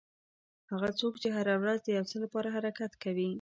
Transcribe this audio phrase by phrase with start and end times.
[0.71, 3.29] هغه څوک چې هره ورځ د یو څه لپاره حرکت کوي.